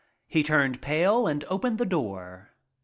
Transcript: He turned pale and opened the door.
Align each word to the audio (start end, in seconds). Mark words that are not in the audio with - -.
He 0.25 0.41
turned 0.41 0.81
pale 0.81 1.27
and 1.27 1.45
opened 1.47 1.77
the 1.77 1.85
door. 1.85 2.55